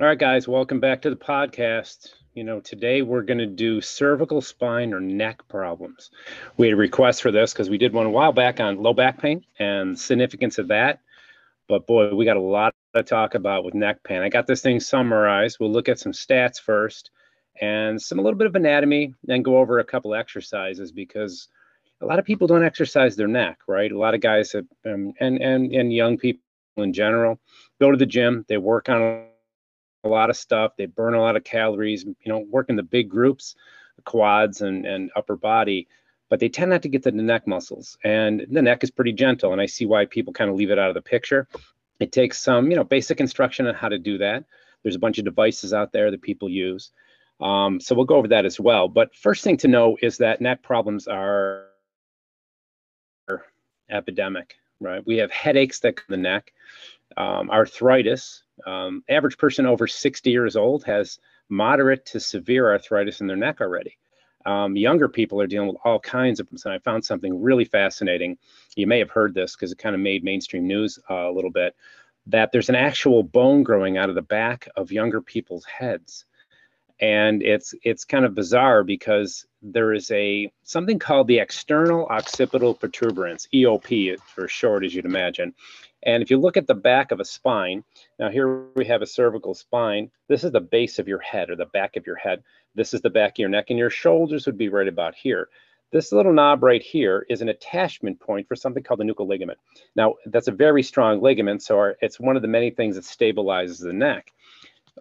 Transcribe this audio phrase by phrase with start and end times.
[0.00, 2.10] All right, guys, welcome back to the podcast.
[2.32, 6.12] You know, today we're going to do cervical spine or neck problems.
[6.56, 8.94] We had a request for this because we did one a while back on low
[8.94, 11.00] back pain and significance of that.
[11.66, 14.22] But boy, we got a lot to talk about with neck pain.
[14.22, 15.56] I got this thing summarized.
[15.58, 17.10] We'll look at some stats first
[17.60, 21.48] and some a little bit of anatomy, then go over a couple exercises because
[22.00, 23.90] a lot of people don't exercise their neck, right?
[23.90, 26.40] A lot of guys have, um, and and and young people
[26.76, 27.40] in general
[27.80, 29.24] go to the gym, they work on
[30.04, 30.72] a lot of stuff.
[30.76, 33.56] They burn a lot of calories, you know, work in the big groups,
[33.96, 35.88] the quads and, and upper body,
[36.28, 37.98] but they tend not to get to the neck muscles.
[38.04, 39.52] And the neck is pretty gentle.
[39.52, 41.48] And I see why people kind of leave it out of the picture.
[42.00, 44.44] It takes some, you know, basic instruction on how to do that.
[44.82, 46.92] There's a bunch of devices out there that people use.
[47.40, 48.88] Um, so we'll go over that as well.
[48.88, 51.66] But first thing to know is that neck problems are
[53.90, 55.04] epidemic, right?
[55.06, 56.52] We have headaches that the neck,
[57.16, 63.26] um, arthritis, um, average person over 60 years old has moderate to severe arthritis in
[63.26, 63.98] their neck already.
[64.46, 66.58] Um, younger people are dealing with all kinds of them.
[66.64, 68.38] And I found something really fascinating.
[68.76, 71.50] You may have heard this because it kind of made mainstream news uh, a little
[71.50, 71.74] bit
[72.28, 76.24] that there's an actual bone growing out of the back of younger people's heads.
[77.00, 82.74] And it's it's kind of bizarre because there is a something called the external occipital
[82.74, 85.54] protuberance, EOP for short, as you'd imagine.
[86.04, 87.84] And if you look at the back of a spine,
[88.18, 90.10] now here we have a cervical spine.
[90.28, 92.42] This is the base of your head or the back of your head.
[92.74, 95.48] This is the back of your neck, and your shoulders would be right about here.
[95.90, 99.58] This little knob right here is an attachment point for something called the nuchal ligament.
[99.96, 103.04] Now, that's a very strong ligament, so our, it's one of the many things that
[103.04, 104.32] stabilizes the neck.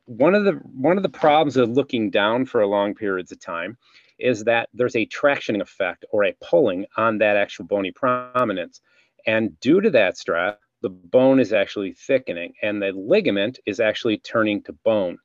[0.05, 3.39] One of the one of the problems of looking down for a long periods of
[3.39, 3.77] time
[4.19, 8.81] is that there's a tractioning effect or a pulling on that actual bony prominence.
[9.25, 14.17] And due to that stress, the bone is actually thickening and the ligament is actually
[14.17, 15.17] turning to bone.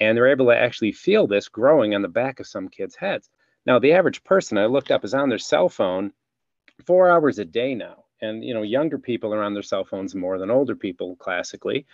[0.00, 3.30] And they're able to actually feel this growing on the back of some kids' heads.
[3.66, 6.12] Now, the average person I looked up is on their cell phone
[6.84, 8.04] four hours a day now.
[8.20, 11.86] And, you know, younger people are on their cell phones more than older people classically.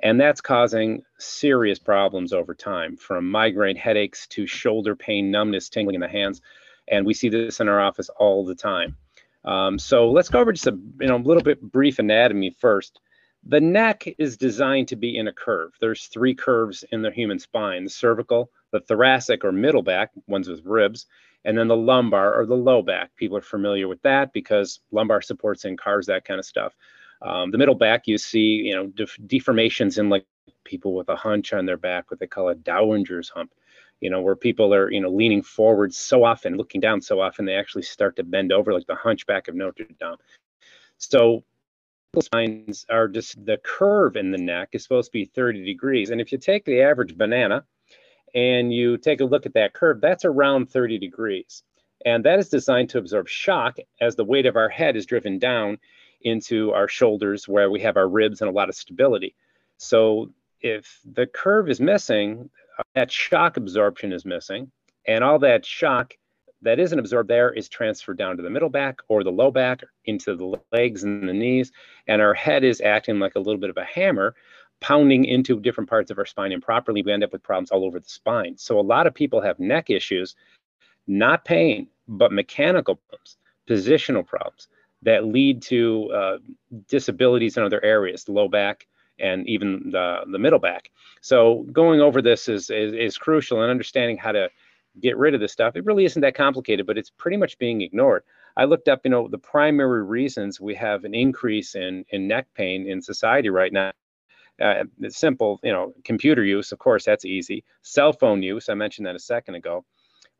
[0.00, 5.96] And that's causing serious problems over time from migraine headaches to shoulder pain, numbness, tingling
[5.96, 6.40] in the hands.
[6.86, 8.96] And we see this in our office all the time.
[9.48, 13.00] Um, so let's go over just a you know a little bit brief anatomy first.
[13.44, 15.72] The neck is designed to be in a curve.
[15.80, 20.48] There's three curves in the human spine: the cervical, the thoracic or middle back, ones
[20.48, 21.06] with ribs,
[21.46, 23.16] and then the lumbar or the low back.
[23.16, 26.74] People are familiar with that because lumbar supports in cars, that kind of stuff.
[27.22, 30.26] Um, the middle back, you see, you know, def- deformations in like
[30.64, 33.50] people with a hunch on their back, what they call a Dowager's hump
[34.00, 37.44] you know, where people are, you know, leaning forward so often, looking down so often,
[37.44, 40.16] they actually start to bend over like the hunchback of Notre Dame.
[40.98, 41.44] So
[42.20, 46.10] spines are just the curve in the neck is supposed to be 30 degrees.
[46.10, 47.64] And if you take the average banana
[48.34, 51.62] and you take a look at that curve, that's around 30 degrees.
[52.04, 55.38] And that is designed to absorb shock as the weight of our head is driven
[55.38, 55.78] down
[56.22, 59.34] into our shoulders where we have our ribs and a lot of stability.
[59.76, 60.30] So
[60.60, 62.50] if the curve is missing,
[62.94, 64.70] that shock absorption is missing,
[65.06, 66.14] and all that shock
[66.62, 69.82] that isn't absorbed there is transferred down to the middle back or the low back
[70.06, 71.72] into the legs and the knees,
[72.06, 74.34] and our head is acting like a little bit of a hammer
[74.80, 77.02] pounding into different parts of our spine improperly.
[77.02, 78.56] We end up with problems all over the spine.
[78.56, 80.36] So a lot of people have neck issues
[81.08, 83.36] not pain but mechanical problems
[83.68, 84.68] positional problems
[85.02, 86.38] that lead to uh,
[86.88, 88.86] disabilities in other areas the low back
[89.20, 90.90] and even the, the middle back.
[91.20, 94.48] So going over this is, is, is crucial and understanding how to
[95.00, 95.76] get rid of this stuff.
[95.76, 98.24] It really isn't that complicated, but it's pretty much being ignored.
[98.56, 102.46] I looked up, you know, the primary reasons we have an increase in, in neck
[102.54, 103.92] pain in society right now.
[104.60, 107.62] Uh, it's simple, you know, computer use, of course, that's easy.
[107.82, 109.84] Cell phone use, I mentioned that a second ago.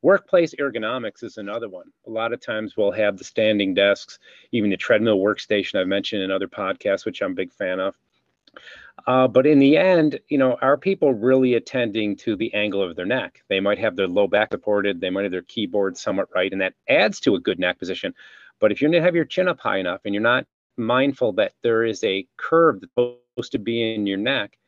[0.03, 1.87] Workplace ergonomics is another one.
[2.07, 4.19] A lot of times we'll have the standing desks,
[4.51, 7.97] even the treadmill workstation I've mentioned in other podcasts, which I'm a big fan of.
[9.07, 12.97] Uh, but in the end, you know, are people really attending to the angle of
[12.97, 13.43] their neck?
[13.49, 16.61] They might have their low back supported, they might have their keyboard somewhat right, and
[16.61, 18.15] that adds to a good neck position.
[18.61, 20.47] But if you have your chin up high enough and you're not
[20.77, 24.59] mindful that there is a curve that's supposed to be in your neck,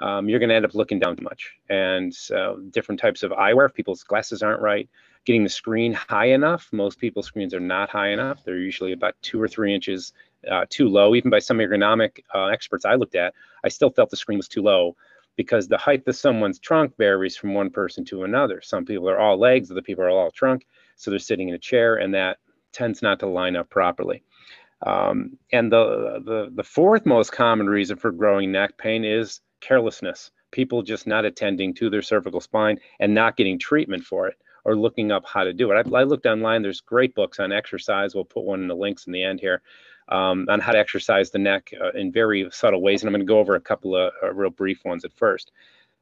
[0.00, 1.54] um, you're going to end up looking down too much.
[1.68, 4.88] And so, different types of eyewear, if people's glasses aren't right,
[5.24, 6.68] getting the screen high enough.
[6.72, 8.44] Most people's screens are not high enough.
[8.44, 10.12] They're usually about two or three inches
[10.50, 11.14] uh, too low.
[11.14, 13.34] Even by some ergonomic uh, experts I looked at,
[13.64, 14.96] I still felt the screen was too low
[15.36, 18.60] because the height of someone's trunk varies from one person to another.
[18.62, 20.66] Some people are all legs, other people are all trunk,
[20.96, 22.38] so they're sitting in a chair, and that
[22.72, 24.22] tends not to line up properly.
[24.84, 30.30] Um, and the, the the fourth most common reason for growing neck pain is carelessness
[30.56, 34.74] people just not attending to their cervical spine and not getting treatment for it or
[34.74, 35.74] looking up how to do it.
[35.74, 36.62] I, I looked online.
[36.62, 38.14] There's great books on exercise.
[38.14, 39.62] We'll put one in the links in the end here
[40.08, 43.02] um, on how to exercise the neck uh, in very subtle ways.
[43.02, 45.52] And I'm going to go over a couple of uh, real brief ones at first.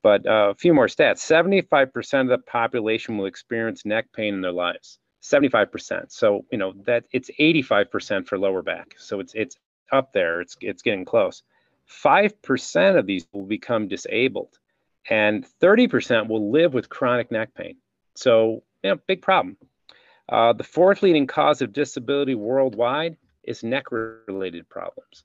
[0.02, 4.40] But uh, a few more stats 75% of the population will experience neck pain in
[4.40, 4.98] their lives.
[5.22, 6.12] 75%.
[6.12, 8.94] So, you know, that it's 85% for lower back.
[8.98, 9.56] So it's it's
[9.90, 10.42] up there.
[10.42, 11.42] It's it's getting close.
[11.90, 14.58] 5% of these will become disabled
[15.08, 17.76] and 30% will live with chronic neck pain.
[18.14, 19.56] So, you know, big problem.
[20.28, 25.25] Uh, the fourth leading cause of disability worldwide is neck related problems.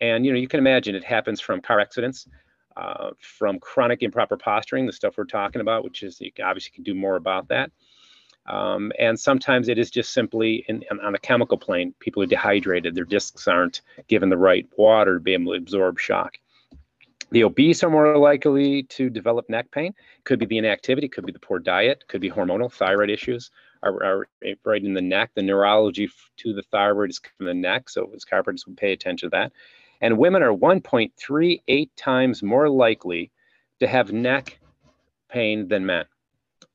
[0.00, 2.26] And, you know, you can imagine it happens from car accidents,
[2.76, 6.84] uh, from chronic improper posturing, the stuff we're talking about, which is you obviously can
[6.84, 7.70] do more about that.
[8.48, 11.94] Um, and sometimes it is just simply in, in, on a chemical plane.
[12.00, 15.98] People are dehydrated, their discs aren't given the right water to be able to absorb
[15.98, 16.38] shock.
[17.30, 19.94] The obese are more likely to develop neck pain.
[20.24, 23.50] Could be the inactivity, could be the poor diet, could be hormonal thyroid issues
[23.82, 24.28] are, are
[24.64, 25.30] right in the neck.
[25.34, 26.08] The neurology
[26.38, 29.52] to the thyroid is from the neck, so as chiropractors would pay attention to that.
[30.00, 33.30] And women are 1.38 times more likely
[33.80, 34.58] to have neck
[35.28, 36.04] pain than men.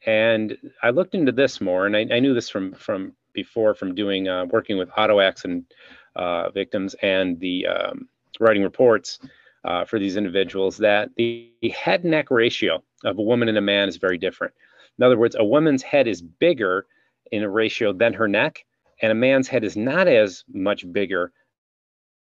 [0.05, 3.95] And I looked into this more, and I, I knew this from from before from
[3.95, 5.73] doing uh, working with auto accident
[6.15, 8.07] uh, victims and the um,
[8.39, 9.19] writing reports
[9.65, 13.87] uh, for these individuals that the, head neck ratio of a woman and a man
[13.87, 14.53] is very different.
[14.97, 16.85] In other words, a woman's head is bigger
[17.31, 18.65] in a ratio than her neck,
[19.01, 21.31] and a man's head is not as much bigger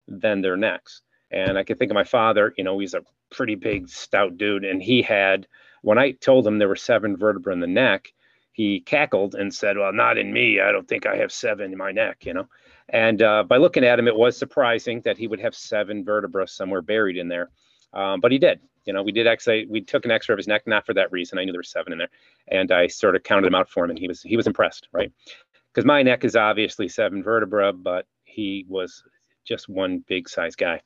[0.07, 1.03] than their necks.
[1.31, 3.03] And I can think of my father, you know, he's a
[3.33, 5.49] pretty big, stout dude, and he had
[5.85, 8.13] when I told him there were seven vertebrae in the neck,
[8.53, 10.61] he cackled and said, Well, not in me.
[10.61, 12.49] I don't think I have seven in my neck, you know.
[12.89, 16.47] And uh, by looking at him, it was surprising that he would have seven vertebrae
[16.47, 17.51] somewhere buried in there.
[17.93, 18.61] Um, but he did.
[18.87, 20.95] You know, we did actually, we took an x ray of his neck, not for
[20.95, 21.39] that reason.
[21.39, 22.11] I knew there were seven in there.
[22.49, 24.89] And I sort of counted them out for him, and he was he was impressed,
[24.93, 25.13] right?
[25.73, 29.03] Because my neck is obviously seven vertebra, but he was
[29.45, 30.81] just one big size guy.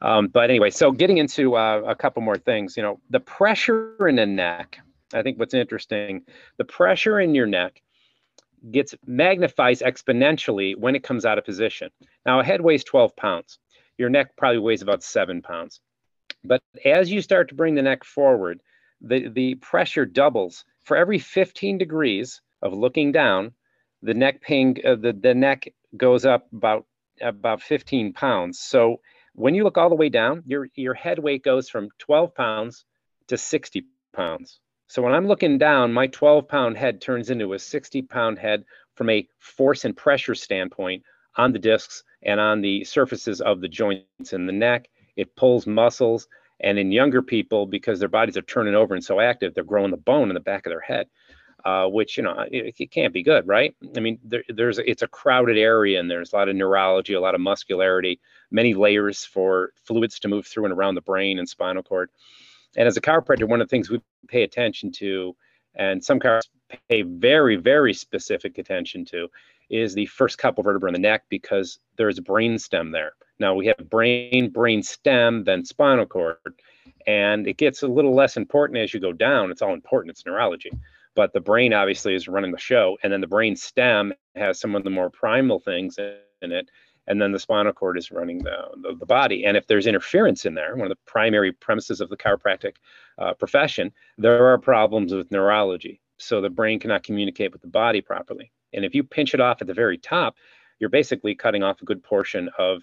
[0.00, 4.08] Um, but anyway, so getting into uh, a couple more things, you know, the pressure
[4.08, 4.78] in the neck.
[5.12, 6.22] I think what's interesting,
[6.56, 7.82] the pressure in your neck
[8.70, 11.90] gets magnifies exponentially when it comes out of position.
[12.24, 13.58] Now, a head weighs 12 pounds.
[13.98, 15.80] Your neck probably weighs about seven pounds.
[16.44, 18.60] But as you start to bring the neck forward,
[19.00, 20.64] the, the pressure doubles.
[20.84, 23.52] For every 15 degrees of looking down,
[24.02, 26.86] the neck pain, uh, the, the neck goes up about
[27.20, 28.58] about 15 pounds.
[28.58, 29.00] So
[29.34, 32.84] when you look all the way down, your your head weight goes from 12 pounds
[33.28, 34.60] to 60 pounds.
[34.88, 38.64] So when I'm looking down, my 12 pound head turns into a 60 pound head
[38.94, 41.04] from a force and pressure standpoint
[41.36, 44.88] on the discs and on the surfaces of the joints in the neck.
[45.16, 46.28] It pulls muscles.
[46.62, 49.90] And in younger people, because their bodies are turning over and so active, they're growing
[49.90, 51.08] the bone in the back of their head
[51.64, 53.74] uh, which you know it, it, can't be good, right?
[53.96, 57.20] I mean, there, there's it's a crowded area and there's a lot of neurology, a
[57.20, 58.20] lot of muscularity,
[58.50, 62.10] many layers for fluids to move through and around the brain and spinal cord.
[62.76, 65.34] And as a chiropractor, one of the things we pay attention to,
[65.74, 69.28] and some chiropractors pay very, very specific attention to,
[69.70, 73.12] is the first couple vertebrae in the neck because there's brain stem there.
[73.38, 76.36] Now we have brain, brain stem, then spinal cord,
[77.06, 79.50] and it gets a little less important as you go down.
[79.50, 80.10] It's all important.
[80.10, 80.70] It's neurology
[81.20, 84.74] but the brain obviously is running the show and then the brain stem has some
[84.74, 86.70] of the more primal things in it
[87.08, 89.44] and then the spinal cord is running the, the, the body.
[89.44, 92.76] And if there's interference in there one of the primary premises of the chiropractic
[93.18, 98.00] uh, profession there are problems with neurology so the brain cannot communicate with the body
[98.00, 98.50] properly.
[98.72, 100.36] And if you pinch it off at the very top
[100.78, 102.82] you're basically cutting off a good portion of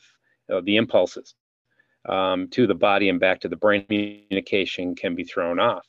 [0.53, 1.33] uh, the impulses
[2.07, 3.83] um, to the body and back to the brain.
[3.87, 5.87] Communication can be thrown off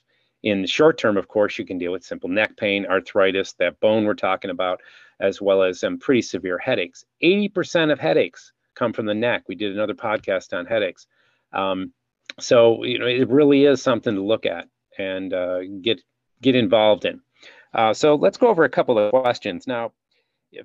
[0.51, 3.81] in the short term, of course, you can deal with simple neck pain, arthritis, that
[3.81, 4.81] bone we're talking about,
[5.21, 7.05] as well as some pretty severe headaches.
[7.23, 9.45] 80% of headaches come from the neck.
[9.49, 11.07] We did another podcast on headaches.
[11.53, 11.93] Um,
[12.39, 16.01] so, you know, it really is something to look at and uh, get
[16.41, 17.21] get involved in.
[17.75, 19.67] Uh, so let's go over a couple of questions.
[19.67, 19.93] Now,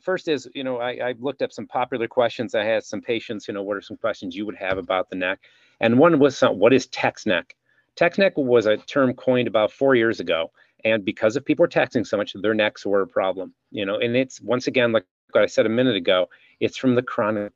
[0.02, 2.56] first is, you know, I, I, looked up some popular questions.
[2.56, 5.16] I had some patients, you know, what are some questions you would have about the
[5.16, 5.40] neck?
[5.80, 7.56] And one was, some, what is text neck?
[7.96, 10.52] Text neck was a term coined about four years ago.
[10.84, 13.54] And because of people are texting so much, their necks were a problem.
[13.72, 16.28] You know, and it's once again, like what I said a minute ago,
[16.60, 17.54] it's from the chronic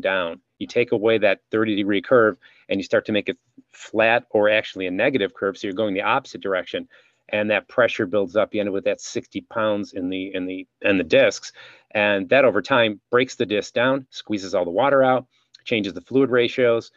[0.00, 0.40] down.
[0.58, 2.36] You take away that 30 degree curve
[2.68, 3.38] and you start to make it
[3.72, 5.56] flat or actually a negative curve.
[5.56, 6.88] So you're going the opposite direction.
[7.30, 8.54] And that pressure builds up.
[8.54, 11.52] You end up with that 60 pounds in the in the in the discs.
[11.92, 15.26] And that over time breaks the disc down, squeezes all the water out,
[15.64, 16.90] changes the fluid ratios,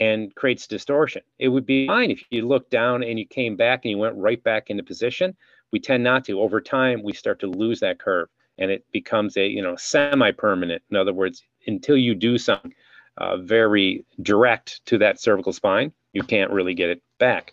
[0.00, 1.22] and creates distortion.
[1.38, 4.16] It would be fine if you looked down and you came back and you went
[4.16, 5.36] right back into position.
[5.72, 6.40] We tend not to.
[6.40, 10.82] Over time, we start to lose that curve and it becomes a you know semi-permanent.
[10.90, 12.74] In other words, until you do something
[13.18, 17.52] uh, very direct to that cervical spine, you can't really get it back.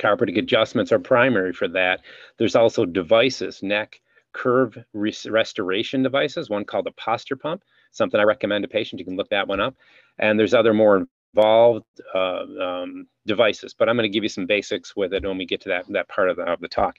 [0.00, 2.00] Chiropractic adjustments are primary for that.
[2.38, 4.00] There's also devices, neck
[4.34, 8.98] curve res restoration devices, one called the posture pump, something I recommend to patients.
[8.98, 9.76] You can look that one up.
[10.18, 14.46] And there's other more involved uh, um, devices, but I'm going to give you some
[14.46, 16.96] basics with it when we get to that, that part of the, of the talk.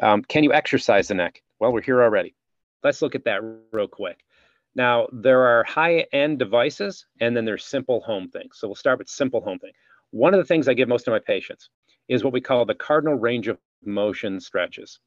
[0.00, 1.42] Um, can you exercise the neck?
[1.60, 2.34] Well, we're here already.
[2.82, 3.40] Let's look at that
[3.72, 4.24] real quick.
[4.74, 8.56] Now, there are high-end devices, and then there's simple home things.
[8.58, 9.72] So we'll start with simple home thing.
[10.10, 11.70] One of the things I give most of my patients
[12.08, 14.98] is what we call the cardinal range of motion stretches.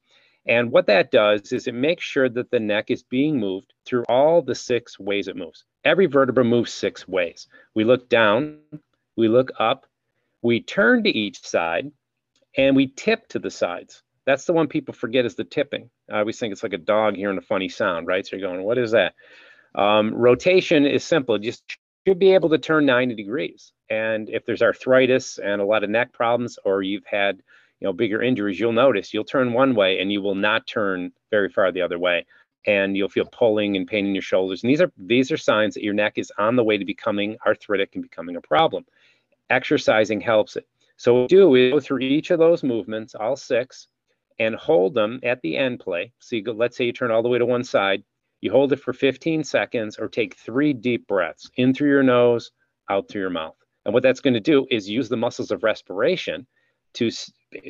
[0.46, 4.04] And what that does is it makes sure that the neck is being moved through
[4.08, 5.64] all the six ways it moves.
[5.84, 7.48] Every vertebra moves six ways.
[7.74, 8.58] We look down,
[9.16, 9.86] we look up,
[10.42, 11.90] we turn to each side,
[12.56, 14.02] and we tip to the sides.
[14.26, 15.90] That's the one people forget is the tipping.
[16.10, 18.26] I always think it's like a dog hearing a funny sound, right?
[18.26, 19.14] So you're going, what is that?
[19.74, 21.38] Um, rotation is simple.
[21.38, 21.62] Just
[22.06, 23.72] should be able to turn 90 degrees.
[23.90, 27.42] And if there's arthritis and a lot of neck problems, or you've had
[27.84, 31.12] you know bigger injuries, you'll notice you'll turn one way and you will not turn
[31.30, 32.24] very far the other way,
[32.66, 34.62] and you'll feel pulling and pain in your shoulders.
[34.62, 37.36] And these are these are signs that your neck is on the way to becoming
[37.46, 38.86] arthritic and becoming a problem.
[39.50, 40.66] Exercising helps it.
[40.96, 43.88] So what we do is go through each of those movements, all six,
[44.38, 46.10] and hold them at the end play.
[46.20, 48.02] So you go, let's say you turn all the way to one side,
[48.40, 52.50] you hold it for 15 seconds or take three deep breaths in through your nose,
[52.88, 53.56] out through your mouth.
[53.84, 56.46] And what that's going to do is use the muscles of respiration
[56.94, 57.10] to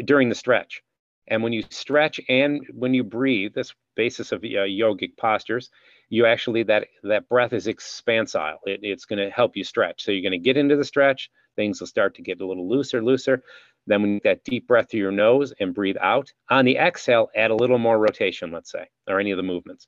[0.05, 0.83] during the stretch.
[1.27, 5.71] And when you stretch and when you breathe, this basis of uh, yogic postures,
[6.11, 8.59] you actually that that breath is expansile.
[8.67, 10.05] It, it's going to help you stretch.
[10.05, 11.31] So you're going to get into the stretch.
[11.57, 13.43] Things will start to get a little looser, looser.
[13.87, 16.77] Then when you get that deep breath through your nose and breathe out, on the
[16.77, 19.87] exhale, add a little more rotation, let's say, or any of the movements.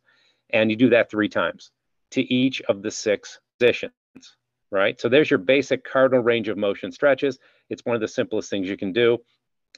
[0.50, 1.70] And you do that three times
[2.12, 3.92] to each of the six positions,
[4.70, 5.00] right?
[5.00, 7.38] So there's your basic cardinal range of motion stretches.
[7.68, 9.18] It's one of the simplest things you can do.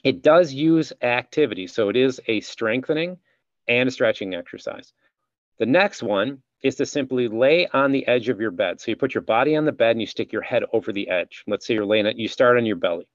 [0.05, 3.19] It does use activity, so it is a strengthening
[3.67, 4.93] and a stretching exercise.
[5.59, 8.81] The next one is to simply lay on the edge of your bed.
[8.81, 11.09] So you put your body on the bed and you stick your head over the
[11.09, 11.45] edge.
[11.47, 13.07] Let's say you're laying it, you start on your belly.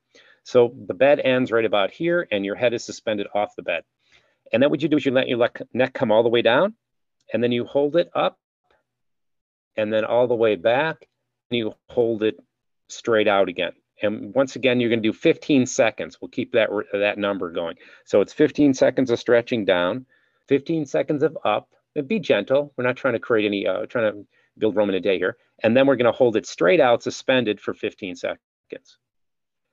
[0.43, 3.83] So the bed ends right about here and your head is suspended off the bed.
[4.51, 6.75] And then what you do is you let your neck come all the way down
[7.33, 8.37] and then you hold it up
[9.75, 11.07] and then all the way back
[11.53, 12.39] you hold it
[12.87, 13.73] straight out again.
[14.01, 16.17] And once again, you're going to do 15 seconds.
[16.19, 17.75] We'll keep that, that number going.
[18.05, 20.05] So it's 15 seconds of stretching down,
[20.47, 21.69] 15 seconds of up.
[21.95, 22.73] And be gentle.
[22.75, 24.25] We're not trying to create any, uh, trying to
[24.57, 25.37] build Rome in a day here.
[25.61, 28.97] And then we're going to hold it straight out, suspended for 15 seconds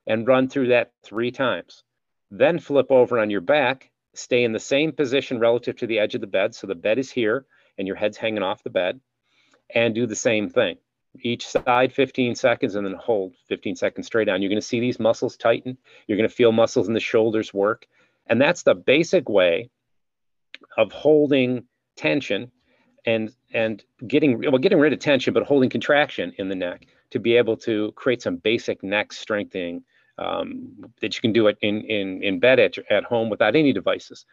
[0.07, 1.83] and run through that three times.
[2.29, 6.15] Then flip over on your back, stay in the same position relative to the edge
[6.15, 6.55] of the bed.
[6.55, 7.45] So the bed is here
[7.77, 8.99] and your head's hanging off the bed,
[9.73, 10.77] and do the same thing.
[11.19, 14.41] Each side 15 seconds and then hold 15 seconds straight down.
[14.41, 15.77] You're going to see these muscles tighten.
[16.07, 17.85] You're going to feel muscles in the shoulders work.
[18.27, 19.69] And that's the basic way
[20.77, 21.65] of holding
[21.97, 22.51] tension
[23.05, 27.19] and and getting well getting rid of tension but holding contraction in the neck to
[27.19, 29.83] be able to create some basic neck strengthening
[30.17, 33.73] um, that you can do it in in in bed at, at home without any
[33.73, 34.25] devices.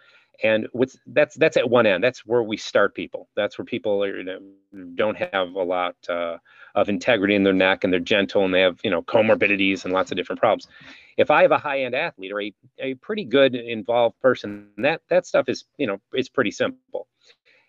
[0.43, 2.03] And with that's that's at one end.
[2.03, 3.29] That's where we start people.
[3.35, 4.39] That's where people are, you know,
[4.95, 6.39] don't have a lot uh,
[6.77, 9.93] of integrity in their neck, and they're gentle, and they have you know comorbidities and
[9.93, 10.69] lots of different problems.
[11.17, 15.03] If I have a high end athlete or a, a pretty good involved person, that
[15.09, 17.09] that stuff is you know it's pretty simple.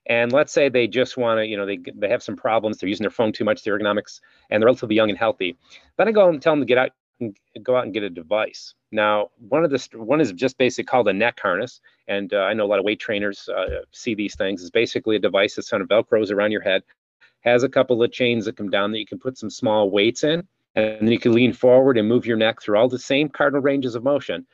[0.06, 2.78] And let's say they just want to, you know, they, they have some problems.
[2.78, 5.56] They're using their phone too much, their ergonomics, and they're relatively young and healthy.
[5.98, 8.10] Then I go and tell them to get out and go out and get a
[8.10, 8.74] device.
[8.92, 12.54] Now, one of the one is just basically called a neck harness, and uh, I
[12.54, 14.62] know a lot of weight trainers uh, see these things.
[14.62, 16.84] It's basically a device that's kind of velcros around your head,
[17.42, 20.24] has a couple of chains that come down that you can put some small weights
[20.24, 23.30] in, and then you can lean forward and move your neck through all the same
[23.30, 24.46] cardinal ranges of motion,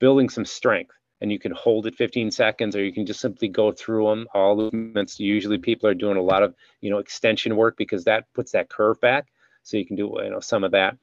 [0.00, 0.94] building some strength.
[1.20, 4.26] And you can hold it 15 seconds, or you can just simply go through them.
[4.34, 5.18] All movements.
[5.18, 8.68] Usually, people are doing a lot of you know extension work because that puts that
[8.68, 9.28] curve back.
[9.62, 10.98] So you can do you know some of that.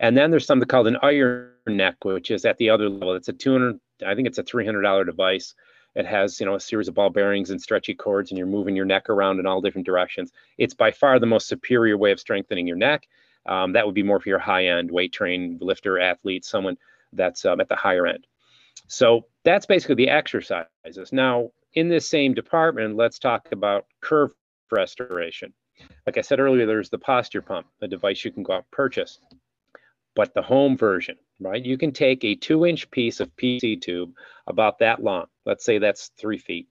[0.00, 3.14] And then there's something called an iron neck, which is at the other level.
[3.14, 5.54] It's a 200, I think it's a $300 device.
[5.94, 8.74] It has, you know, a series of ball bearings and stretchy cords, and you're moving
[8.74, 10.32] your neck around in all different directions.
[10.56, 13.06] It's by far the most superior way of strengthening your neck.
[13.46, 16.78] Um, that would be more for your high-end weight trained lifter, athlete, someone
[17.12, 18.26] that's um, at the higher end.
[18.86, 21.12] So that's basically the exercises.
[21.12, 24.32] Now, in this same department, let's talk about curve
[24.70, 25.52] restoration.
[26.06, 28.70] Like I said earlier, there's the posture pump, a device you can go out and
[28.70, 29.18] purchase.
[30.14, 31.64] but the home version, right?
[31.64, 34.12] You can take a two inch piece of PVC tube
[34.46, 36.68] about that long, let's say that's three feet,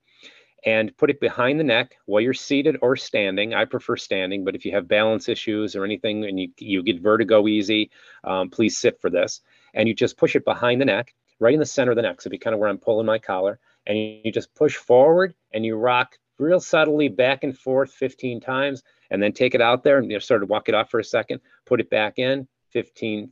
[0.65, 3.53] and put it behind the neck while you're seated or standing.
[3.53, 7.01] I prefer standing, but if you have balance issues or anything and you, you get
[7.01, 7.91] vertigo easy,
[8.23, 9.41] um, please sit for this.
[9.73, 12.21] And you just push it behind the neck, right in the center of the neck.
[12.21, 13.59] So be kind of where I'm pulling my collar.
[13.87, 18.41] And you, you just push forward and you rock real subtly back and forth 15
[18.41, 20.89] times and then take it out there and you know, sort of walk it off
[20.89, 23.31] for a second, put it back in, 15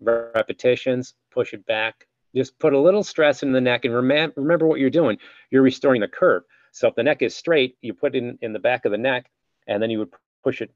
[0.00, 2.06] repetitions, push it back.
[2.34, 5.18] Just put a little stress in the neck and rem- remember what you're doing.
[5.50, 6.44] You're restoring the curve.
[6.72, 8.98] So if the neck is straight, you put it in, in the back of the
[8.98, 9.30] neck
[9.66, 10.12] and then you would
[10.44, 10.70] push it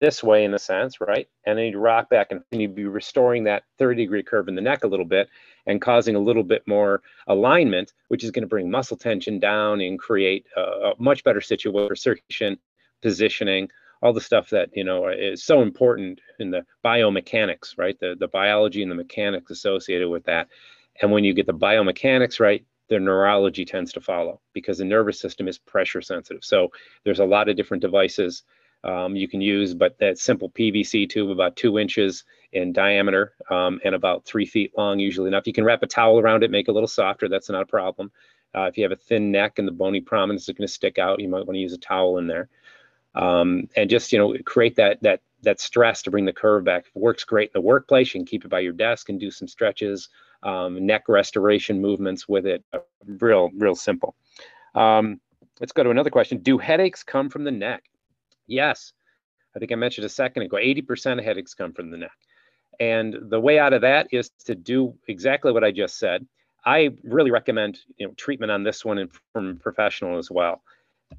[0.00, 1.28] this way in a sense, right?
[1.46, 4.60] And then you'd rock back and you'd be restoring that 30 degree curve in the
[4.60, 5.28] neck a little bit
[5.66, 9.80] and causing a little bit more alignment, which is going to bring muscle tension down
[9.80, 12.58] and create a, a much better situation for circulation,
[13.02, 13.70] positioning,
[14.04, 17.98] all the stuff that you know is so important in the biomechanics, right?
[17.98, 20.48] The the biology and the mechanics associated with that.
[21.00, 25.18] And when you get the biomechanics right, the neurology tends to follow because the nervous
[25.18, 26.44] system is pressure sensitive.
[26.44, 26.68] So
[27.04, 28.44] there's a lot of different devices
[28.84, 33.80] um, you can use, but that simple PVC tube, about two inches in diameter um,
[33.82, 35.46] and about three feet long, usually enough.
[35.46, 37.26] You can wrap a towel around it, make it a little softer.
[37.26, 38.12] That's not a problem.
[38.54, 40.98] Uh, if you have a thin neck and the bony prominence is going to stick
[40.98, 42.50] out, you might want to use a towel in there
[43.14, 46.86] um, and just you know create that that that stress to bring the curve back.
[46.86, 49.30] It works great in the workplace, you can keep it by your desk and do
[49.30, 50.08] some stretches,
[50.42, 52.64] um, neck restoration movements with it.
[52.72, 54.14] Uh, real real simple.
[54.74, 55.20] Um,
[55.60, 56.38] let's go to another question.
[56.38, 57.84] Do headaches come from the neck?
[58.46, 58.92] Yes.
[59.54, 62.10] I think I mentioned a second ago, 80% of headaches come from the neck.
[62.80, 66.26] And the way out of that is to do exactly what I just said.
[66.66, 70.62] I really recommend you know, treatment on this one and from professional as well.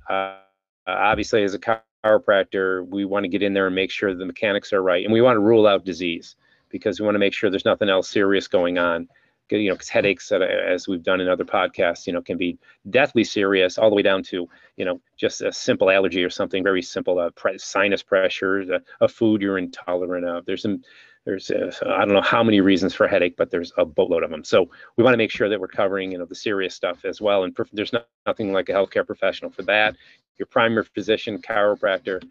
[0.09, 0.37] Uh,
[0.85, 1.59] obviously, as a
[2.05, 5.13] chiropractor, we want to get in there and make sure the mechanics are right, and
[5.13, 6.35] we want to rule out disease
[6.69, 9.07] because we want to make sure there's nothing else serious going on.
[9.51, 12.57] You know, because headaches, as we've done in other podcasts, you know, can be
[12.89, 16.63] deathly serious, all the way down to you know just a simple allergy or something
[16.63, 20.45] very simple, uh, sinus pressure, a, a food you're intolerant of.
[20.45, 20.81] There's some
[21.25, 24.23] there's uh, I don't know how many reasons for a headache, but there's a boatload
[24.23, 24.43] of them.
[24.43, 27.19] So we want to make sure that we're covering you know the serious stuff as
[27.19, 27.43] well.
[27.43, 29.95] And perf- there's not, nothing like a healthcare professional for that.
[30.37, 32.23] Your primary physician, chiropractor.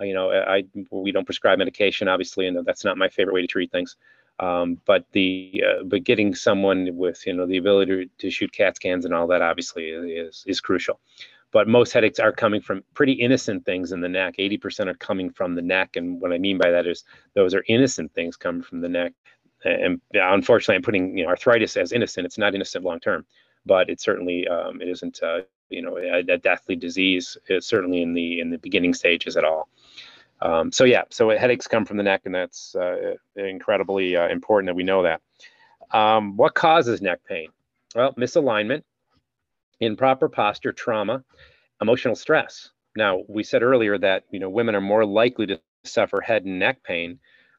[0.00, 3.42] Uh, you know, I we don't prescribe medication, obviously, and that's not my favorite way
[3.42, 3.96] to treat things.
[4.40, 8.52] Um, but the uh, but getting someone with you know the ability to, to shoot
[8.52, 11.00] CAT scans and all that obviously is is crucial
[11.50, 14.36] but most headaches are coming from pretty innocent things in the neck.
[14.38, 15.96] 80% are coming from the neck.
[15.96, 19.12] And what I mean by that is those are innocent things coming from the neck.
[19.64, 22.26] And unfortunately, I'm putting you know, arthritis as innocent.
[22.26, 23.24] It's not innocent long term,
[23.66, 27.36] but it certainly um, it isn't uh, you know a, a, deathly disease.
[27.46, 29.68] It's certainly in the in the beginning stages at all.
[30.40, 34.68] Um, so yeah, so headaches come from the neck, and that's uh, incredibly uh, important
[34.68, 35.20] that we know that.
[35.90, 37.48] Um, what causes neck pain?
[37.94, 38.84] Well, misalignment,
[39.80, 41.24] improper posture, trauma,
[41.80, 42.70] emotional stress.
[42.96, 46.58] Now, we said earlier that you know women are more likely to suffer head and
[46.58, 47.18] neck pain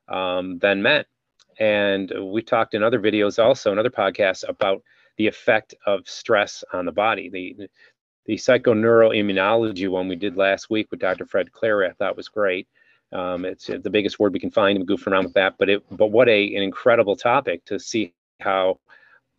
[0.10, 1.06] um, than men,
[1.60, 4.84] and we talked in other videos, also in other podcasts, about
[5.18, 7.30] the effect of stress on the body.
[7.30, 7.68] The
[8.26, 11.26] the psychoneuroimmunology one we did last week with Dr.
[11.26, 12.68] Fred Clary, I thought was great.
[13.12, 14.78] Um, it's the biggest word we can find.
[14.78, 18.14] We goof around with that, but it but what a an incredible topic to see
[18.40, 18.80] how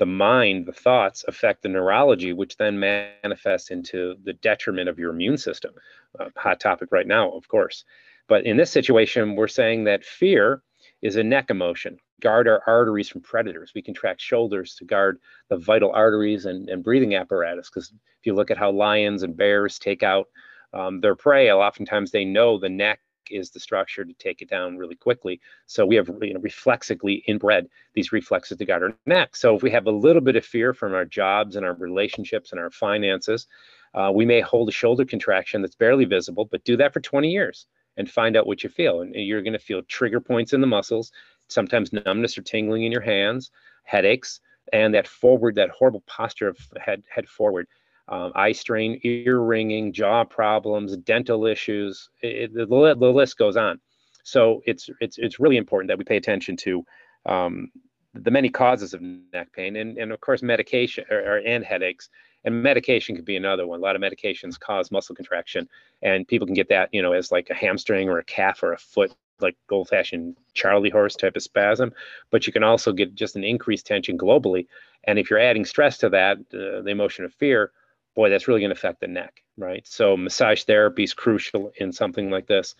[0.00, 5.10] the mind, the thoughts affect the neurology, which then manifests into the detriment of your
[5.10, 5.72] immune system.
[6.18, 7.84] Uh, hot topic right now, of course.
[8.26, 10.62] But in this situation, we're saying that fear
[11.02, 11.98] is a neck emotion.
[12.22, 13.72] Guard our arteries from predators.
[13.74, 15.18] We contract shoulders to guard
[15.50, 17.68] the vital arteries and, and breathing apparatus.
[17.68, 20.28] Because if you look at how lions and bears take out
[20.72, 24.76] um, their prey, oftentimes they know the neck is the structure to take it down
[24.76, 25.40] really quickly.
[25.66, 29.36] So we have you know, reflexively inbred these reflexes to guard our neck.
[29.36, 32.52] So if we have a little bit of fear from our jobs and our relationships
[32.52, 33.46] and our finances,
[33.94, 37.28] uh, we may hold a shoulder contraction that's barely visible, but do that for 20
[37.28, 39.00] years and find out what you feel.
[39.00, 41.12] And you're going to feel trigger points in the muscles,
[41.48, 43.50] sometimes numbness or tingling in your hands,
[43.84, 44.40] headaches,
[44.72, 47.66] and that forward, that horrible posture of head head forward
[48.10, 52.10] um, eye strain, ear ringing, jaw problems, dental issues.
[52.20, 53.80] It, the, the list goes on.
[54.22, 56.84] So it's it's it's really important that we pay attention to
[57.26, 57.70] um,
[58.14, 62.10] the many causes of neck pain, and, and of course medication or, or, and headaches.
[62.44, 63.80] And medication could be another one.
[63.80, 65.68] A lot of medications cause muscle contraction,
[66.02, 68.72] and people can get that you know as like a hamstring or a calf or
[68.72, 71.94] a foot like old-fashioned charley horse type of spasm
[72.30, 74.66] but you can also get just an increased tension globally
[75.04, 77.72] and if you're adding stress to that uh, the emotion of fear
[78.20, 79.86] boy, that's really going to affect the neck, right?
[79.86, 82.74] So massage therapy is crucial in something like this.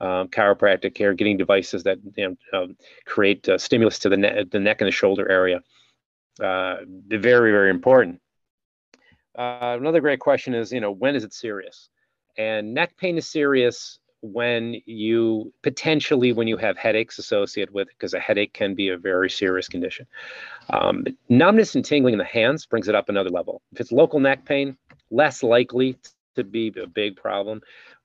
[0.00, 2.76] um, chiropractic care, getting devices that you know, um,
[3.06, 5.62] create uh, stimulus to the, ne- the neck and the shoulder area.
[6.40, 8.20] Uh, very, very important.
[9.36, 11.90] Uh, another great question is, you know, when is it serious?
[12.36, 13.98] And neck pain is serious
[14.32, 18.88] when you potentially when you have headaches associated with it, because a headache can be
[18.88, 20.06] a very serious condition.
[20.70, 23.60] Um, numbness and tingling in the hands brings it up another level.
[23.72, 24.78] If it's local neck pain,
[25.10, 25.98] less likely
[26.36, 27.60] to be a big problem.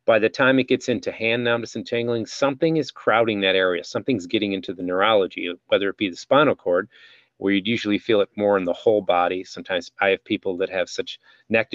[0.05, 3.85] By the time it gets into hand numbness and tingling, something is crowding that area.
[3.85, 6.89] Something's getting into the neurology, whether it be the spinal cord,
[7.37, 9.45] where you'd usually feel it more in the whole body.
[9.45, 11.71] Sometimes I have people that have such neck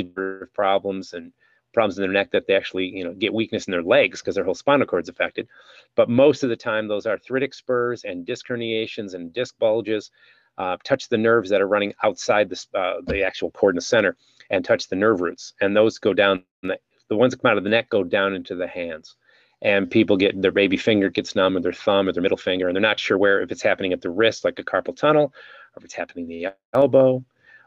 [0.53, 1.33] problems and
[1.75, 4.37] problems in their neck that they actually you know get weakness in their legs because
[4.37, 5.49] their whole spinal cord is affected.
[5.97, 10.11] But most of the time those arthritic spurs and disc herniations and disc bulges
[10.59, 13.83] uh, touch the nerves that are running outside the, uh, the actual cord in the
[13.83, 14.17] center
[14.51, 15.55] and touch the nerve roots.
[15.61, 18.35] And those go down the, the ones that come out of the neck go down
[18.35, 19.17] into the hands.
[19.63, 22.69] And people get their baby finger gets numb or their thumb or their middle finger
[22.69, 25.25] and they're not sure where if it's happening at the wrist like a carpal tunnel
[25.25, 27.25] or if it's happening in the elbow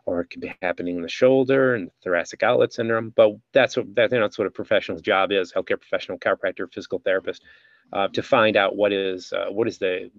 [0.07, 3.11] or it could be happening in the shoulder and thoracic outlet syndrome.
[3.15, 6.73] But that's what that, you know, that's what a professional's job is: healthcare professional, chiropractor,
[6.73, 7.43] physical therapist,
[7.93, 10.09] uh, to find out what is uh, what is the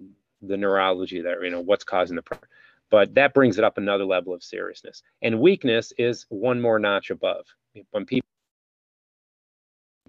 [0.43, 2.47] the neurology there, you know, what's causing the problem.
[2.91, 5.03] But that brings it up another level of seriousness.
[5.21, 7.45] And weakness is one more notch above.
[7.91, 8.25] When people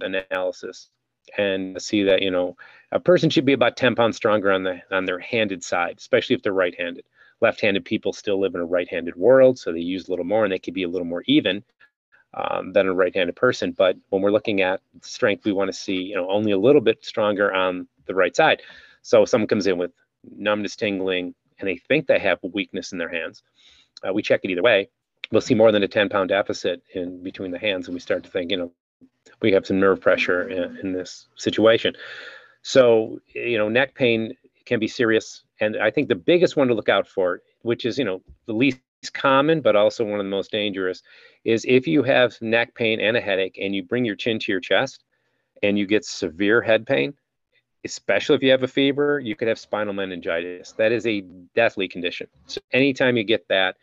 [0.03, 0.89] analysis
[1.37, 2.57] and see that you know
[2.93, 6.37] a person should be about 10 pounds stronger on the on their handed side, especially
[6.37, 7.05] if they're right-handed
[7.41, 10.53] left-handed people still live in a right-handed world, so they use a little more and
[10.53, 11.63] they could be a little more even
[12.35, 13.73] um, than a right-handed person.
[13.73, 16.81] But when we're looking at strength, we want to see you know only a little
[16.81, 18.63] bit stronger on the right side.
[19.03, 19.93] So if someone comes in with
[20.37, 23.43] numbness, tingling, and they think they have weakness in their hands,
[24.07, 24.89] uh, we check it either way.
[25.33, 28.31] We'll see more than a 10-pound deficit in between the hands, and we start to
[28.31, 28.73] think, you know,
[29.43, 31.95] we have some nerve pressure in, in this situation.
[32.63, 34.37] So you know, neck pain
[34.71, 35.43] can be serious.
[35.59, 38.53] And I think the biggest one to look out for, which is, you know, the
[38.53, 38.81] least
[39.13, 41.03] common, but also one of the most dangerous,
[41.45, 44.53] is if you have neck pain and a headache and you bring your chin to
[44.53, 45.03] your chest
[45.65, 47.15] and you get severe head pain,
[47.85, 50.71] especially if you have a fever, you could have spinal meningitis.
[50.73, 51.23] That is a
[51.57, 52.29] deathly condition.
[52.47, 53.75] So anytime you get that,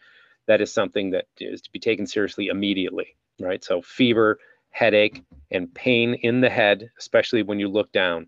[0.45, 3.61] that is something that is to be taken seriously immediately, right?
[3.61, 5.21] So fever, headache,
[5.51, 8.27] and pain in the head, especially when you look down,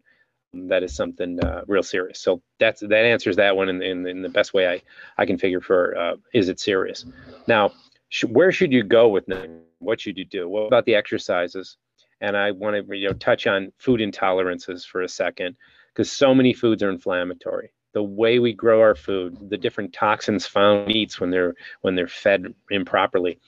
[0.53, 2.19] that is something uh, real serious.
[2.19, 4.81] So that's that answers that one in, in, in the best way I,
[5.17, 7.05] I can figure for uh, is it serious?
[7.47, 7.71] Now,
[8.09, 9.61] sh- where should you go with them?
[9.79, 10.49] What should you do?
[10.49, 11.77] What about the exercises?
[12.21, 15.55] And I want to you know touch on food intolerances for a second
[15.93, 17.71] because so many foods are inflammatory.
[17.93, 21.95] The way we grow our food, the different toxins found in meats when they're when
[21.95, 23.39] they're fed improperly,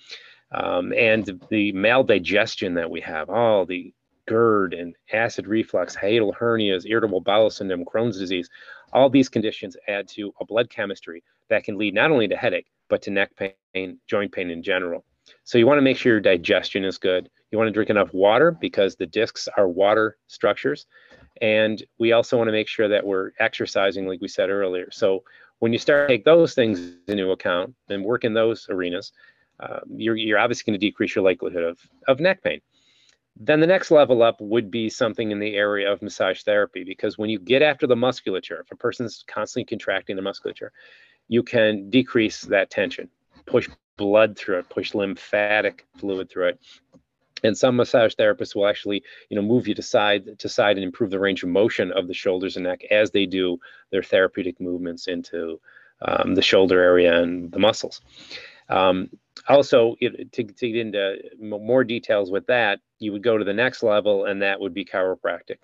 [0.52, 3.94] um, and the maldigestion that we have, all the
[4.28, 8.50] GERD and acid reflux, hiatal hernias, irritable bowel syndrome, Crohn's disease,
[8.94, 12.68] all these conditions add to a blood chemistry that can lead not only to headache,
[12.90, 15.06] but to neck pain, joint pain in general.
[15.44, 17.30] So you want to make sure your digestion is good.
[17.52, 20.86] You want to drink enough water because the discs are water structures.
[21.42, 24.90] And we also want to make sure that we're exercising, like we said earlier.
[24.92, 25.24] So
[25.60, 29.12] when you start to take those things into account and work in those arenas,
[29.60, 32.62] uh, you're, you're obviously going to decrease your likelihood of, of neck pain.
[33.44, 37.18] Then the next level up would be something in the area of massage therapy, because
[37.18, 40.72] when you get after the musculature, if a person's constantly contracting the musculature,
[41.28, 43.10] you can decrease that tension,
[43.48, 46.60] push blood through it, push lymphatic fluid through it.
[47.44, 50.84] And some massage therapists will actually, you know, move you to side to side and
[50.84, 53.58] improve the range of motion of the shoulders and neck as they do
[53.90, 55.60] their therapeutic movements into
[56.04, 58.02] um, the shoulder area and the muscles.
[58.70, 59.10] Um,
[59.48, 63.54] also, it, to, to, get into more details with that, you would go to the
[63.54, 65.58] next level, and that would be chiropractic.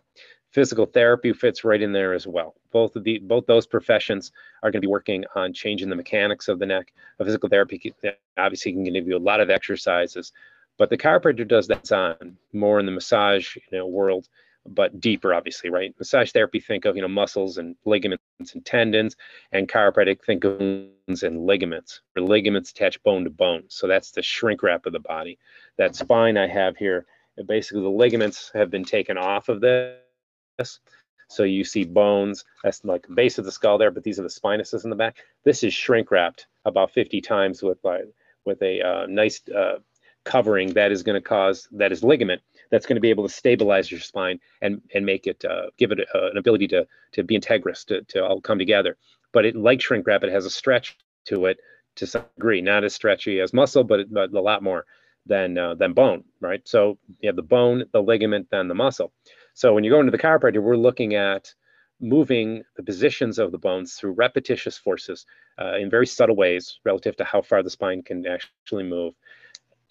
[0.52, 2.56] Physical therapy fits right in there as well.
[2.72, 4.32] Both of the both those professions
[4.64, 6.94] are going to be working on changing the mechanics of the neck.
[7.20, 7.94] A physical therapy
[8.38, 10.32] obviously can give you a lot of exercises,
[10.78, 14.30] but the chiropractor does that on more in the massage you know, world
[14.68, 15.94] but deeper, obviously, right?
[15.98, 19.16] Massage therapy, think of you know muscles and ligaments and tendons,
[19.52, 22.02] and chiropractic, think of bones and ligaments.
[22.16, 25.38] Or ligaments attach bone to bone, so that's the shrink wrap of the body.
[25.78, 27.06] That spine I have here,
[27.46, 30.00] basically the ligaments have been taken off of this.
[31.30, 34.24] So you see bones, that's like the base of the skull there, but these are
[34.24, 35.18] the spinuses in the back.
[35.44, 38.06] This is shrink wrapped about 50 times with, like
[38.46, 39.80] with a uh, nice uh,
[40.24, 43.34] covering that is going to cause, that is ligament that's going to be able to
[43.34, 47.24] stabilize your spine and and make it uh, give it a, an ability to to
[47.24, 48.98] be integrous to, to all come together.
[49.32, 51.58] But it like shrink wrap, it has a stretch to it
[51.96, 54.86] to some degree, not as stretchy as muscle, but, but a lot more
[55.26, 56.62] than uh, than bone, right?
[56.66, 59.12] So you have the bone, the ligament, then the muscle.
[59.54, 61.54] So when you go into the chiropractor, we're looking at
[62.00, 65.26] moving the positions of the bones through repetitious forces
[65.60, 69.16] uh, in very subtle ways relative to how far the spine can actually move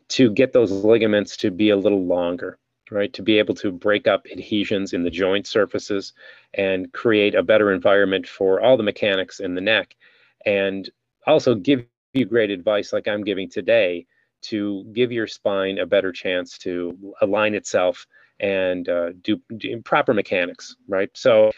[0.08, 2.58] to get those ligaments to be a little longer,
[2.90, 3.12] right?
[3.14, 6.12] To be able to break up adhesions in the joint surfaces
[6.54, 9.96] and create a better environment for all the mechanics in the neck.
[10.44, 10.88] And
[11.26, 14.06] also give you great advice like I'm giving today
[14.42, 18.06] to give your spine a better chance to align itself
[18.38, 21.10] and uh, do, do proper mechanics, right?
[21.14, 21.50] So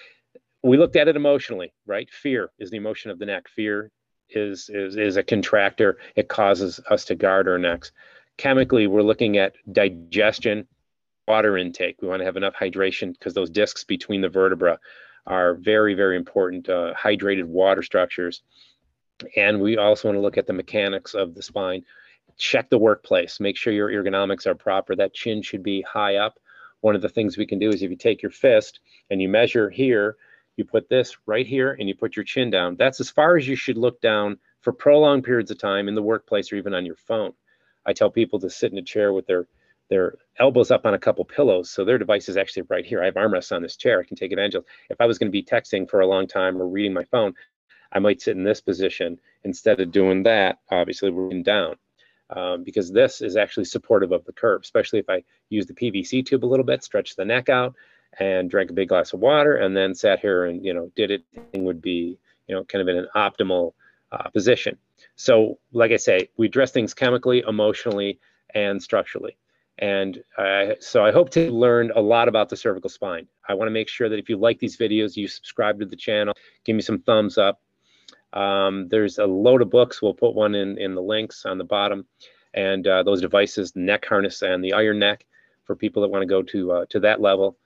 [0.63, 2.09] we looked at it emotionally, right?
[2.11, 3.49] Fear is the emotion of the neck.
[3.49, 3.91] Fear
[4.31, 5.99] is is is a contractor.
[6.17, 7.93] It causes us to guard our necks.
[8.37, 10.67] Chemically, we're looking at digestion,
[11.29, 12.01] water intake.
[12.01, 14.79] We want to have enough hydration because those discs between the vertebra
[15.27, 16.69] are very very important.
[16.69, 18.43] Uh, hydrated water structures,
[19.37, 21.85] and we also want to look at the mechanics of the spine.
[22.37, 23.41] Check the workplace.
[23.41, 24.95] Make sure your ergonomics are proper.
[24.97, 26.39] That chin should be high up.
[26.81, 29.29] One of the things we can do is if you take your fist and you
[29.29, 30.17] measure here
[30.59, 32.77] you put this right here and you put your chin down.
[32.77, 36.03] That's as far as you should look down for prolonged periods of time in the
[36.03, 37.33] workplace or even on your phone.
[37.87, 39.47] I tell people to sit in a chair with their
[39.89, 41.71] their elbows up on a couple pillows.
[41.71, 43.03] So their device is actually right here.
[43.03, 44.01] I have armrests on this chair.
[44.01, 44.65] I can take advantage of.
[44.91, 47.35] If I was going to be texting for a long time or reading my phone,
[47.93, 50.59] I might sit in this position instead of doing that.
[50.71, 51.77] Obviously, we're down
[52.31, 56.25] um, because this is actually supportive of the curve, especially if I use the PVC
[56.25, 57.75] tube a little bit, stretch the neck out,
[58.19, 61.11] and drank a big glass of water and then sat here and you know did
[61.11, 63.75] it Thing would be you know kind of in an optimal
[64.11, 64.79] uh, position
[65.17, 68.19] so like i say we address things chemically emotionally
[68.55, 69.37] and structurally
[69.79, 70.23] and
[70.81, 73.89] so i hope to learn a lot about the cervical spine i want to make
[73.89, 77.01] sure that if you like these videos you subscribe to the channel give me some
[77.01, 77.61] thumbs up
[78.35, 81.65] um, there's a load of books we'll put one in in the links on the
[81.65, 82.05] bottom
[82.55, 85.25] and uh, those devices neck harness and the iron neck
[85.65, 87.57] for people that want to go to uh, to that level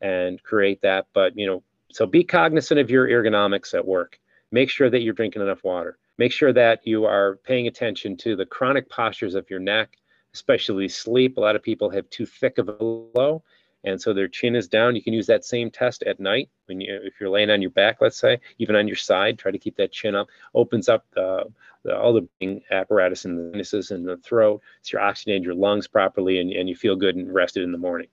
[0.00, 1.06] and create that.
[1.12, 4.18] But, you know, so be cognizant of your ergonomics at work.
[4.52, 5.98] Make sure that you're drinking enough water.
[6.18, 9.96] Make sure that you are paying attention to the chronic postures of your neck,
[10.36, 11.38] especially sleep.
[11.38, 13.42] A lot of people have too thick of a low,
[13.84, 14.94] and so their chin is down.
[14.94, 17.70] You can use that same test at night when you, if you're laying on your
[17.70, 19.38] back, let's say, even on your side.
[19.38, 20.28] Try to keep that chin up.
[20.54, 21.44] Opens up the,
[21.84, 25.88] the, all the apparatus in the sinuses and the throat, so you're oxygenating your lungs
[25.88, 28.08] properly, and, and you feel good and rested in the morning.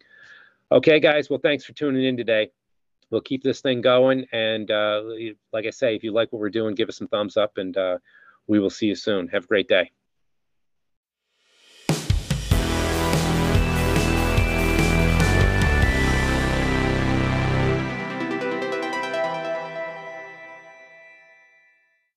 [0.71, 1.29] Okay, guys.
[1.29, 2.51] Well, thanks for tuning in today.
[3.09, 4.25] We'll keep this thing going.
[4.31, 5.03] And uh,
[5.51, 7.77] like I say, if you like what we're doing, give us some thumbs up and
[7.77, 7.97] uh,
[8.47, 9.27] we will see you soon.
[9.27, 9.91] Have a great day.